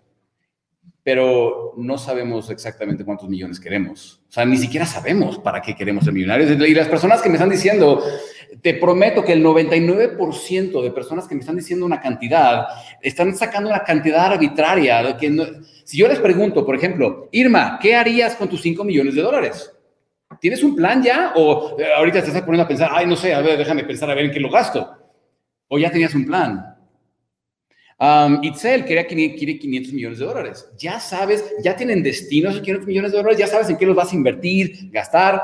pero 1.02 1.74
no 1.76 1.96
sabemos 1.96 2.50
exactamente 2.50 3.04
cuántos 3.04 3.28
millones 3.28 3.60
queremos. 3.60 4.20
O 4.28 4.32
sea, 4.32 4.44
ni 4.44 4.56
siquiera 4.56 4.84
sabemos 4.84 5.38
para 5.38 5.62
qué 5.62 5.76
queremos 5.76 6.04
ser 6.04 6.12
millonarios. 6.12 6.50
Y 6.50 6.74
las 6.74 6.88
personas 6.88 7.22
que 7.22 7.28
me 7.28 7.36
están 7.36 7.50
diciendo, 7.50 8.02
te 8.62 8.74
prometo 8.74 9.24
que 9.24 9.32
el 9.32 9.44
99% 9.44 10.82
de 10.82 10.90
personas 10.90 11.26
que 11.26 11.34
me 11.34 11.40
están 11.40 11.56
diciendo 11.56 11.86
una 11.86 12.00
cantidad, 12.00 12.66
están 13.00 13.34
sacando 13.36 13.70
una 13.70 13.84
cantidad 13.84 14.32
arbitraria. 14.32 15.16
Que 15.16 15.62
si 15.84 15.98
yo 15.98 16.08
les 16.08 16.18
pregunto, 16.18 16.64
por 16.64 16.74
ejemplo, 16.74 17.28
Irma, 17.32 17.78
¿qué 17.80 17.94
harías 17.94 18.34
con 18.34 18.48
tus 18.48 18.62
5 18.62 18.84
millones 18.84 19.14
de 19.14 19.22
dólares? 19.22 19.72
¿Tienes 20.40 20.62
un 20.62 20.76
plan 20.76 21.02
ya? 21.02 21.32
¿O 21.36 21.76
eh, 21.78 21.86
ahorita 21.96 22.20
te 22.20 22.28
estás 22.28 22.42
poniendo 22.42 22.64
a 22.64 22.68
pensar, 22.68 22.90
ay, 22.92 23.06
no 23.06 23.16
sé, 23.16 23.34
a 23.34 23.40
ver, 23.40 23.58
déjame 23.58 23.84
pensar 23.84 24.10
a 24.10 24.14
ver 24.14 24.26
en 24.26 24.30
qué 24.30 24.40
lo 24.40 24.50
gasto? 24.50 24.88
¿O 25.68 25.78
ya 25.78 25.90
tenías 25.90 26.14
un 26.14 26.26
plan? 26.26 26.76
Um, 28.00 28.44
Itzel 28.44 28.84
quería, 28.84 29.06
quiere 29.06 29.58
500 29.58 29.92
millones 29.92 30.18
de 30.18 30.24
dólares. 30.24 30.70
Ya 30.78 31.00
sabes, 31.00 31.52
ya 31.64 31.74
tienen 31.74 32.02
destinos 32.02 32.52
esos 32.52 32.62
500 32.62 32.86
millones 32.86 33.12
de 33.12 33.18
dólares, 33.18 33.38
ya 33.38 33.48
sabes 33.48 33.68
en 33.70 33.76
qué 33.76 33.86
los 33.86 33.96
vas 33.96 34.12
a 34.12 34.16
invertir, 34.16 34.90
gastar. 34.92 35.42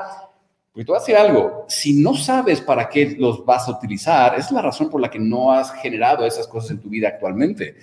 Porque 0.75 0.87
tú 0.87 0.93
vas 0.93 1.02
a 1.02 1.07
decir 1.07 1.16
algo, 1.16 1.66
si 1.69 2.02
no 2.02 2.14
sabes 2.14 2.61
para 2.61 2.88
qué 2.88 3.14
los 3.16 3.45
vas 3.45 3.69
a 3.69 3.71
utilizar, 3.71 4.37
es 4.37 4.50
la 4.50 4.61
razón 4.61 4.90
por 4.90 5.00
la 5.00 5.09
que 5.09 5.21
no 5.21 5.52
has 5.52 5.73
generado 5.75 6.26
esas 6.26 6.49
cosas 6.49 6.73
en 6.73 6.81
tu 6.81 6.88
vida 6.88 7.07
actualmente. 7.07 7.76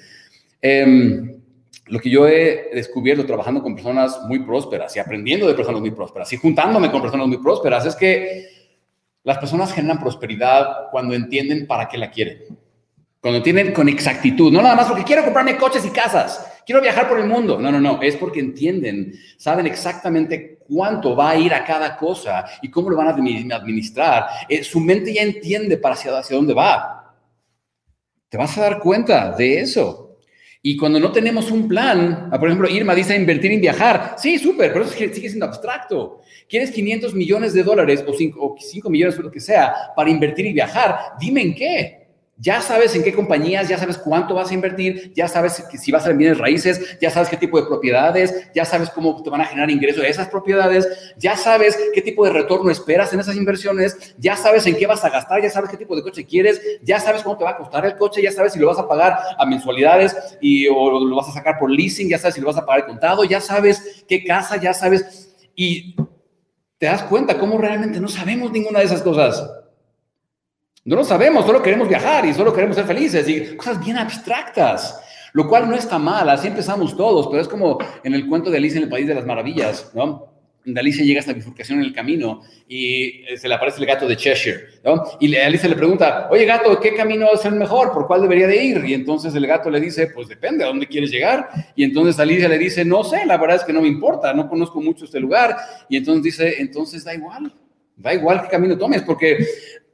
Em, 0.62 1.42
lo 1.86 2.00
que 2.02 2.10
yo 2.10 2.28
he 2.28 2.70
descubierto 2.74 3.26
trabajando 3.26 3.64
con 3.64 3.76
personas 3.76 4.20
muy 4.28 4.40
prósperas 4.40 4.94
y 4.98 5.00
aprendiendo 5.00 5.48
de 5.48 5.54
personas 5.54 5.80
muy 5.80 5.92
prósperas 5.92 6.34
y 6.34 6.36
juntándome 6.36 6.92
con 6.92 7.02
personas 7.02 7.28
muy 7.28 7.38
prósperas 7.38 7.86
es 7.86 7.96
que 7.96 8.50
las 9.24 9.38
personas 9.38 9.72
generan 9.72 10.02
prosperidad 10.02 10.90
cuando 10.92 11.14
entienden 11.14 11.68
para 11.68 11.88
qué 11.88 11.98
la 11.98 12.12
quieren. 12.12 12.58
Cuando 13.22 13.38
entienden 13.38 13.72
con 13.72 13.88
exactitud, 13.88 14.52
no 14.52 14.62
nada 14.62 14.76
más 14.76 14.88
porque 14.88 15.06
quiero 15.06 15.24
comprarme 15.24 15.56
coches 15.56 15.86
y 15.86 15.92
casas, 15.92 16.46
quiero 16.72 16.82
viajar 16.82 17.10
por 17.10 17.20
el 17.20 17.28
mundo. 17.28 17.60
No, 17.60 17.70
no, 17.70 17.82
no, 17.82 18.02
es 18.02 18.16
porque 18.16 18.40
entienden, 18.40 19.14
saben 19.36 19.68
exactamente 19.68 20.60
cuánto 20.66 21.18
va 21.18 21.32
a 21.32 21.36
ir 21.36 21.54
a 21.54 21.66
cada 21.66 21.98
cosa 21.98 22.46
y 22.62 22.72
cómo 22.72 22.90
lo 22.90 22.96
van 22.96 23.08
a 23.08 23.12
administrar. 23.12 24.26
Eh, 24.48 24.64
su 24.64 24.80
mente 24.80 25.14
ya 25.14 25.22
entiende 25.22 25.76
para 25.76 25.96
hacia, 25.96 26.18
hacia 26.18 26.38
dónde 26.38 26.54
va. 26.54 27.14
Te 28.30 28.38
vas 28.38 28.58
a 28.58 28.62
dar 28.62 28.80
cuenta 28.80 29.36
de 29.36 29.60
eso. 29.60 30.18
Y 30.62 30.78
cuando 30.78 30.98
no 30.98 31.12
tenemos 31.12 31.52
un 31.52 31.68
plan, 31.68 32.30
ah, 32.32 32.40
por 32.40 32.48
ejemplo, 32.48 32.70
Irma 32.70 32.96
dice 32.96 33.18
invertir 33.18 33.52
en 33.52 33.60
viajar. 33.60 34.16
Sí, 34.18 34.40
súper, 34.40 34.72
pero 34.72 34.86
eso 34.86 34.94
sigue 34.94 35.28
siendo 35.28 35.48
abstracto. 35.48 36.22
¿Quieres 36.48 36.72
500 36.72 37.14
millones 37.14 37.54
de 37.54 37.64
dólares 37.64 38.06
o 38.08 38.14
5, 38.14 38.40
o 38.40 38.56
5 38.58 38.90
millones 38.90 39.20
o 39.20 39.24
lo 39.24 39.32
que 39.32 39.42
sea 39.42 39.74
para 39.94 40.10
invertir 40.10 40.46
y 40.46 40.54
viajar? 40.54 41.18
Dime 41.20 41.42
en 41.42 41.54
qué. 41.54 42.01
Ya 42.42 42.60
sabes 42.60 42.96
en 42.96 43.04
qué 43.04 43.14
compañías, 43.14 43.70
ya 43.70 43.78
sabes 43.78 44.00
cuánto 44.00 44.34
vas 44.34 44.50
a 44.50 44.54
invertir, 44.56 45.14
ya 45.14 45.28
sabes 45.28 45.64
si 45.72 45.92
vas 45.92 46.08
a 46.08 46.12
bienes 46.12 46.40
raíces, 46.40 46.98
ya 47.00 47.12
sabes 47.12 47.30
qué 47.30 47.38
tipo 47.38 47.62
de 47.62 47.68
propiedades, 47.68 48.50
ya 48.56 48.66
sabes 48.66 48.90
cómo 48.90 49.22
te 49.22 49.30
van 49.30 49.42
a 49.42 49.46
generar 49.46 49.70
ingresos 49.70 50.02
de 50.02 50.10
esas 50.10 50.28
propiedades, 50.28 51.14
ya 51.18 51.38
sabes 51.38 51.78
qué 51.94 52.02
tipo 52.02 52.26
de 52.26 52.32
retorno 52.32 52.72
esperas 52.72 53.14
en 53.14 53.20
esas 53.20 53.36
inversiones, 53.36 54.16
ya 54.18 54.36
sabes 54.36 54.66
en 54.66 54.76
qué 54.76 54.88
vas 54.88 55.06
a 55.06 55.12
gastar, 55.12 55.40
ya 55.44 55.52
sabes 55.52 55.70
qué 55.70 55.78
tipo 55.78 55.96
de 55.96 56.02
coche 56.02 56.26
quieres, 56.26 56.60
ya 56.82 57.00
sabes 57.00 57.22
cómo 57.22 57.38
te 57.38 57.44
va 57.44 57.52
a 57.52 57.58
costar 57.58 57.86
el 57.86 57.96
coche, 57.96 58.24
ya 58.24 58.32
sabes 58.32 58.54
si 58.54 58.60
lo 58.60 58.66
vas 58.66 58.80
a 58.80 58.88
pagar 58.88 59.20
a 59.38 59.46
mensualidades 59.46 60.16
y, 60.42 60.68
o 60.68 61.00
lo 61.00 61.16
vas 61.16 61.30
a 61.30 61.34
sacar 61.34 61.60
por 61.60 61.70
leasing, 61.70 62.10
ya 62.10 62.18
sabes 62.18 62.34
si 62.34 62.42
lo 62.42 62.48
vas 62.48 62.58
a 62.58 62.66
pagar 62.66 62.88
contado, 62.88 63.24
ya 63.24 63.40
sabes 63.40 64.04
qué 64.08 64.24
casa, 64.24 64.58
ya 64.58 64.74
sabes 64.74 65.32
y 65.56 65.96
te 66.80 66.88
das 66.88 67.04
cuenta 67.04 67.38
cómo 67.38 67.60
realmente 67.60 68.00
no 68.00 68.08
sabemos 68.08 68.52
ninguna 68.52 68.80
de 68.80 68.86
esas 68.86 69.04
cosas. 69.04 69.61
No 70.84 70.96
lo 70.96 71.04
sabemos, 71.04 71.46
solo 71.46 71.62
queremos 71.62 71.88
viajar 71.88 72.26
y 72.26 72.34
solo 72.34 72.52
queremos 72.52 72.76
ser 72.76 72.86
felices 72.86 73.30
y 73.30 73.56
cosas 73.56 73.84
bien 73.84 73.98
abstractas, 73.98 75.00
lo 75.34 75.48
cual 75.48 75.70
no 75.70 75.76
está 75.76 76.00
mal, 76.00 76.28
así 76.28 76.48
empezamos 76.48 76.98
todos, 76.98 77.28
pero 77.28 77.40
es 77.40 77.48
como 77.48 77.78
en 78.04 78.16
el 78.16 78.28
cuento 78.28 78.50
de 78.50 78.58
Alicia 78.58 78.78
en 78.78 78.86
el 78.86 78.90
País 78.90 79.06
de 79.06 79.14
las 79.14 79.26
Maravillas, 79.26 79.92
¿no? 79.94 80.32
Alicia 80.76 81.04
llega 81.04 81.20
hasta 81.20 81.34
bifurcación 81.34 81.80
en 81.80 81.86
el 81.86 81.94
camino 81.94 82.42
y 82.68 83.24
eh, 83.28 83.38
se 83.38 83.48
le 83.48 83.56
aparece 83.56 83.80
el 83.80 83.86
gato 83.86 84.08
de 84.08 84.16
Cheshire, 84.16 84.60
¿no? 84.84 85.04
Y 85.20 85.36
Alicia 85.36 85.70
le 85.70 85.76
pregunta, 85.76 86.28
oye 86.32 86.46
gato, 86.46 86.80
¿qué 86.80 86.96
camino 86.96 87.28
es 87.34 87.46
el 87.46 87.54
mejor? 87.54 87.92
¿Por 87.92 88.08
cuál 88.08 88.22
debería 88.22 88.48
de 88.48 88.64
ir? 88.64 88.86
Y 88.86 88.94
entonces 88.94 89.34
el 89.36 89.46
gato 89.46 89.70
le 89.70 89.80
dice, 89.80 90.08
pues 90.08 90.28
depende, 90.28 90.64
¿a 90.64 90.68
dónde 90.68 90.88
quieres 90.88 91.12
llegar? 91.12 91.50
Y 91.76 91.84
entonces 91.84 92.20
Alicia 92.20 92.48
le 92.48 92.58
dice, 92.58 92.86
no 92.86 93.04
sé, 93.04 93.26
la 93.26 93.38
verdad 93.38 93.58
es 93.58 93.64
que 93.64 93.74
no 93.74 93.82
me 93.82 93.88
importa, 93.88 94.34
no 94.34 94.50
conozco 94.50 94.82
mucho 94.82 95.06
este 95.06 95.20
lugar. 95.20 95.56
Y 95.90 95.98
entonces 95.98 96.24
dice, 96.24 96.56
entonces 96.60 97.04
da 97.04 97.14
igual, 97.14 97.54
da 97.96 98.14
igual 98.14 98.42
qué 98.44 98.50
camino 98.50 98.78
tomes, 98.78 99.02
porque 99.02 99.46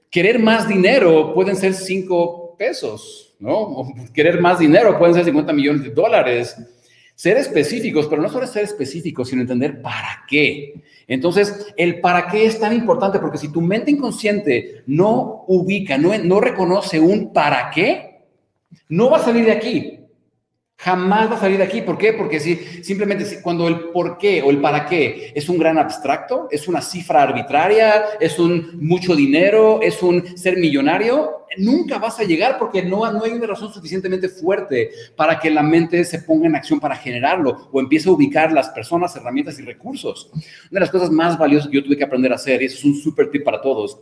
querer 0.10 0.40
más 0.40 0.68
dinero 0.68 1.34
pueden 1.34 1.56
ser 1.56 1.74
cinco 1.74 2.56
pesos, 2.58 3.36
¿no? 3.40 3.94
querer 4.14 4.42
más 4.42 4.60
dinero 4.60 4.98
pueden 4.98 5.16
ser 5.16 5.26
50 5.26 5.54
millones 5.54 5.84
de 5.84 5.90
dólares. 5.92 6.56
Ser 7.16 7.38
específicos, 7.38 8.06
pero 8.08 8.22
no 8.22 8.30
solo 8.30 8.46
ser 8.46 8.64
específicos, 8.64 9.30
sino 9.30 9.42
entender 9.42 9.82
para 9.82 10.24
qué. 10.30 10.84
Entonces, 11.08 11.74
el 11.76 12.00
para 12.00 12.28
qué 12.28 12.46
es 12.46 12.60
tan 12.60 12.74
importante 12.74 13.18
porque 13.18 13.40
si 13.40 13.52
tu 13.52 13.60
mente 13.60 13.90
inconsciente 13.90 14.84
no 14.86 15.44
ubica, 15.48 15.98
no 15.98 16.40
reconoce 16.40 17.00
un 17.00 17.34
para 17.34 17.72
qué, 17.72 18.20
no 18.90 19.10
va 19.10 19.18
a 19.18 19.24
salir 19.24 19.46
de 19.46 19.52
aquí. 19.52 19.97
Jamás 20.80 21.32
va 21.32 21.38
a 21.38 21.40
salir 21.40 21.58
de 21.58 21.64
aquí. 21.64 21.82
¿Por 21.82 21.98
qué? 21.98 22.14
Porque 22.14 22.40
si 22.40 22.56
simplemente 22.84 23.42
cuando 23.42 23.68
el 23.68 23.90
por 23.90 24.20
qué 24.20 24.44
o 24.44 24.52
el 24.52 24.62
para 24.62 24.86
qué 24.86 25.32
es 25.34 25.50
un 25.50 25.58
gran 25.58 25.80
abstracto, 25.80 26.48
es 26.52 26.68
una 26.68 26.82
cifra 26.82 27.24
arbitraria, 27.24 28.06
es 28.20 28.38
un 28.38 28.78
mucho 28.80 29.16
dinero, 29.16 29.80
es 29.82 30.04
un 30.04 30.38
ser 30.38 30.58
millonario, 30.58 31.46
nunca 31.58 31.98
vas 31.98 32.20
a 32.20 32.24
llegar 32.24 32.60
porque 32.60 32.84
no, 32.84 33.04
hay 33.06 33.32
una 33.32 33.48
razón 33.48 33.74
suficientemente 33.74 34.30
fuerte 34.30 34.92
para 35.16 35.40
que 35.40 35.50
la 35.50 35.64
mente 35.64 36.06
se 36.06 36.20
ponga 36.20 36.46
en 36.46 36.56
acción 36.56 36.80
para 36.80 36.96
generarlo 36.96 37.70
o 37.72 37.80
empiece 37.80 38.08
a 38.08 38.12
ubicar 38.12 38.52
las 38.52 38.70
personas, 38.70 39.16
herramientas 39.16 39.58
y 39.58 39.64
recursos. 39.64 40.30
Una 40.34 40.44
de 40.72 40.80
las 40.82 40.92
cosas 40.92 41.10
más 41.10 41.40
valiosas 41.40 41.70
que 41.70 41.78
yo 41.78 41.84
tuve 41.84 41.98
que 41.98 42.04
aprender 42.04 42.32
a 42.32 42.36
hacer, 42.36 42.62
y 42.62 42.66
eso 42.66 42.78
es 42.78 42.86
un 42.86 42.96
súper 42.96 43.32
tip 43.32 43.44
para 43.44 43.62
todos, 43.62 44.00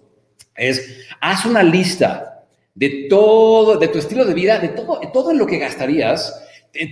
es 0.58 1.08
haz 1.22 1.46
una 1.46 1.64
lista 1.64 2.46
de 2.74 3.08
todo, 3.10 3.78
de 3.78 3.88
tu 3.88 3.98
estilo 3.98 4.26
de 4.26 4.34
vida, 4.34 4.60
de 4.60 4.70
todo, 4.70 5.00
de 5.00 5.08
todo 5.08 5.32
en 5.32 5.38
lo 5.38 5.48
que 5.48 5.58
gastarías 5.58 6.42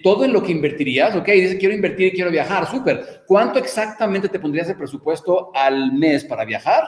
todo 0.02 0.26
en 0.26 0.34
lo 0.34 0.44
que 0.44 0.52
invertirías, 0.52 1.16
ok, 1.16 1.28
dice 1.28 1.58
quiero 1.58 1.76
invertir 1.76 2.08
y 2.08 2.12
quiero 2.12 2.32
viajar, 2.32 2.70
súper. 2.70 3.24
¿Cuánto 3.26 3.60
exactamente 3.60 4.30
te 4.30 4.40
pondrías 4.40 4.68
de 4.68 4.76
presupuesto 4.76 5.52
al 5.54 5.94
mes 5.94 6.24
para 6.26 6.46
viajar? 6.46 6.84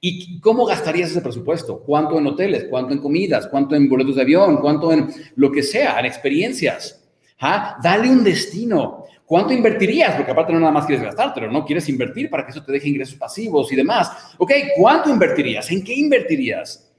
¿Y 0.00 0.40
cómo 0.40 0.64
gastarías 0.64 1.10
ese 1.10 1.20
presupuesto? 1.20 1.80
¿Cuánto 1.80 2.18
en 2.18 2.26
hoteles? 2.26 2.66
¿Cuánto 2.68 2.94
en 2.94 3.00
comidas? 3.00 3.46
¿Cuánto 3.48 3.74
en 3.74 3.88
boletos 3.88 4.16
de 4.16 4.22
avión? 4.22 4.58
¿Cuánto 4.58 4.92
en 4.92 5.08
lo 5.36 5.52
que 5.52 5.62
sea, 5.62 5.98
en 6.00 6.06
experiencias? 6.06 7.04
¿Ah? 7.40 7.76
Dale 7.82 8.08
un 8.10 8.24
destino. 8.24 9.04
¿Cuánto 9.26 9.52
invertirías? 9.52 10.14
Porque 10.16 10.32
aparte 10.32 10.52
no 10.52 10.60
nada 10.60 10.72
más 10.72 10.86
quieres 10.86 11.04
gastar, 11.04 11.32
pero 11.34 11.50
no 11.50 11.64
quieres 11.64 11.88
invertir 11.88 12.28
para 12.28 12.44
que 12.44 12.52
eso 12.52 12.64
te 12.64 12.72
deje 12.72 12.88
ingresos 12.88 13.16
pasivos 13.16 13.72
y 13.72 13.76
demás. 13.76 14.34
Ok, 14.38 14.52
¿cuánto 14.76 15.08
invertirías? 15.08 15.70
¿En 15.70 15.82
qué 15.82 15.94
invertirías? 15.94 16.90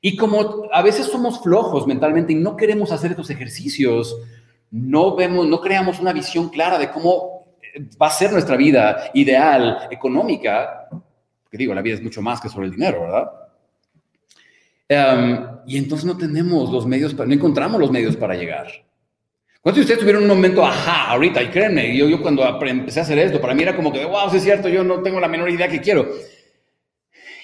Y 0.00 0.16
como 0.16 0.68
a 0.72 0.82
veces 0.82 1.06
somos 1.06 1.42
flojos 1.42 1.86
mentalmente 1.86 2.32
y 2.32 2.36
no 2.36 2.56
queremos 2.56 2.92
hacer 2.92 3.10
estos 3.10 3.30
ejercicios, 3.30 4.16
no 4.76 5.16
vemos, 5.16 5.46
no 5.46 5.60
creamos 5.60 5.98
una 6.00 6.12
visión 6.12 6.50
clara 6.50 6.78
de 6.78 6.90
cómo 6.90 7.56
eh, 7.62 7.88
va 8.00 8.08
a 8.08 8.10
ser 8.10 8.32
nuestra 8.32 8.56
vida 8.56 9.10
ideal, 9.14 9.88
económica, 9.90 10.88
que 11.50 11.56
digo, 11.56 11.74
la 11.74 11.82
vida 11.82 11.94
es 11.94 12.02
mucho 12.02 12.20
más 12.20 12.40
que 12.40 12.48
sobre 12.48 12.66
el 12.66 12.72
dinero, 12.72 13.02
¿verdad? 13.02 13.30
Em, 14.88 15.46
y 15.66 15.78
entonces 15.78 16.04
no 16.04 16.16
tenemos 16.16 16.70
los 16.70 16.86
medios, 16.86 17.14
no 17.14 17.32
encontramos 17.32 17.80
los 17.80 17.90
medios 17.90 18.16
para 18.16 18.34
llegar. 18.34 18.68
¿Cuántos 19.62 19.78
de 19.78 19.82
ustedes 19.82 20.00
tuvieron 20.00 20.22
un 20.22 20.28
momento, 20.28 20.64
ajá, 20.64 21.10
ahorita? 21.10 21.42
Y 21.42 21.48
créanme, 21.48 21.96
yo, 21.96 22.08
yo 22.08 22.22
cuando 22.22 22.44
empecé 22.66 23.00
a 23.00 23.02
hacer 23.02 23.18
esto, 23.18 23.40
para 23.40 23.54
mí 23.54 23.62
era 23.62 23.74
como 23.74 23.92
que, 23.92 24.04
wow, 24.04 24.30
sí 24.30 24.36
es 24.36 24.44
cierto, 24.44 24.68
yo 24.68 24.84
no 24.84 25.02
tengo 25.02 25.18
la 25.18 25.26
menor 25.26 25.50
idea 25.50 25.66
que 25.66 25.80
quiero. 25.80 26.06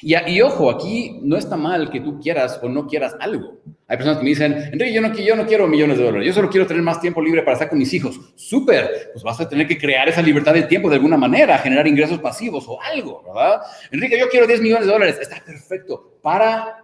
Y, 0.02 0.40
ojo, 0.40 0.68
aquí 0.68 1.20
no 1.22 1.36
está 1.36 1.56
mal 1.56 1.88
que 1.88 2.00
tú 2.00 2.18
quieras 2.20 2.58
o 2.60 2.68
no 2.68 2.86
quieras 2.88 3.14
algo. 3.20 3.60
Hay 3.86 3.96
personas 3.96 4.18
que 4.18 4.24
me 4.24 4.30
dicen, 4.30 4.52
Enrique, 4.52 4.92
yo 4.92 5.00
no, 5.00 5.14
yo 5.14 5.36
no 5.36 5.46
quiero 5.46 5.68
millones 5.68 5.96
de 5.96 6.04
dólares, 6.04 6.26
yo 6.26 6.32
solo 6.32 6.50
quiero 6.50 6.66
tener 6.66 6.82
más 6.82 7.00
tiempo 7.00 7.22
libre 7.22 7.42
para 7.42 7.52
estar 7.52 7.68
con 7.68 7.78
mis 7.78 7.92
hijos. 7.94 8.18
Súper, 8.34 9.10
pues 9.12 9.22
vas 9.22 9.40
a 9.40 9.48
tener 9.48 9.68
que 9.68 9.78
crear 9.78 10.08
esa 10.08 10.20
libertad 10.20 10.54
de 10.54 10.62
tiempo 10.62 10.90
de 10.90 10.96
alguna 10.96 11.16
manera, 11.16 11.56
generar 11.58 11.86
ingresos 11.86 12.18
pasivos 12.18 12.64
o 12.66 12.82
algo, 12.82 13.22
¿verdad? 13.24 13.60
Enrique, 13.92 14.18
yo 14.18 14.28
quiero 14.28 14.46
10 14.46 14.60
millones 14.60 14.86
de 14.86 14.92
dólares, 14.92 15.18
está 15.20 15.40
perfecto. 15.44 16.18
¿Para 16.20 16.82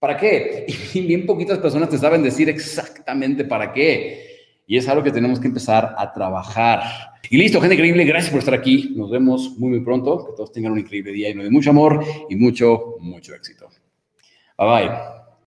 ¿Para 0.00 0.16
qué? 0.16 0.66
Y 0.94 1.02
bien 1.02 1.26
poquitas 1.26 1.58
personas 1.58 1.90
te 1.90 1.98
saben 1.98 2.22
decir 2.22 2.48
exactamente 2.48 3.44
para 3.44 3.72
qué. 3.72 4.29
Y 4.70 4.76
es 4.76 4.88
algo 4.88 5.02
que 5.02 5.10
tenemos 5.10 5.40
que 5.40 5.48
empezar 5.48 5.96
a 5.98 6.12
trabajar. 6.12 6.80
Y 7.28 7.36
listo, 7.36 7.60
gente 7.60 7.74
increíble, 7.74 8.04
gracias 8.04 8.30
por 8.30 8.38
estar 8.38 8.54
aquí. 8.54 8.94
Nos 8.94 9.10
vemos 9.10 9.58
muy, 9.58 9.68
muy 9.68 9.80
pronto. 9.80 10.24
Que 10.24 10.32
todos 10.36 10.52
tengan 10.52 10.70
un 10.70 10.78
increíble 10.78 11.10
día 11.10 11.28
lleno 11.28 11.42
de 11.42 11.50
mucho 11.50 11.70
amor 11.70 12.04
y 12.28 12.36
mucho, 12.36 12.94
mucho 13.00 13.34
éxito. 13.34 13.68
Bye 14.56 14.68
bye. 14.68 15.19